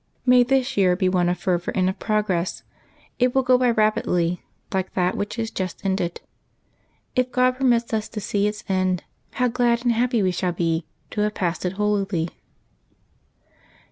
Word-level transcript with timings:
May 0.25 0.41
this 0.41 0.77
year 0.77 0.95
be 0.95 1.07
one 1.07 1.29
of 1.29 1.37
fervor 1.37 1.69
and 1.75 1.87
of 1.87 1.99
prog 1.99 2.27
ress! 2.31 2.63
It 3.19 3.35
will 3.35 3.43
go 3.43 3.55
by 3.55 3.69
rapidly, 3.69 4.41
like 4.73 4.95
that 4.95 5.15
which 5.15 5.35
has 5.35 5.51
just 5.51 5.85
ended. 5.85 6.21
If 7.15 7.31
God 7.31 7.57
permits 7.57 7.93
ns 7.93 8.09
to 8.09 8.19
see 8.19 8.47
its 8.47 8.63
end, 8.67 9.03
how 9.33 9.47
glad 9.47 9.83
and 9.85 9.91
happy 9.91 10.23
we 10.23 10.31
shall 10.31 10.53
be 10.53 10.87
to 11.11 11.21
have 11.21 11.35
passed 11.35 11.65
it 11.65 11.73
holily 11.73 12.29